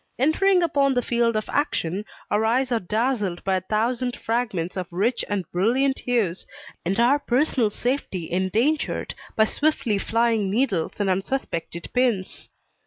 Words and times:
Entering 0.17 0.63
upon 0.63 0.95
the 0.95 1.03
field 1.03 1.35
of 1.35 1.47
action, 1.47 2.05
our 2.31 2.43
eyes 2.43 2.71
are 2.71 2.79
dazzled 2.79 3.43
by 3.43 3.57
a 3.57 3.61
thousand 3.61 4.15
fragments 4.17 4.75
of 4.75 4.87
rich 4.89 5.23
and 5.29 5.45
brilliant 5.51 5.99
hues, 5.99 6.47
and 6.83 6.99
our 6.99 7.19
personal 7.19 7.69
safety 7.69 8.27
endangered 8.31 9.13
by 9.35 9.45
swiftly 9.45 9.99
flying 9.99 10.49
needles 10.49 10.93
and 10.99 11.07
unsuspected 11.07 11.87
pins. 11.93 12.49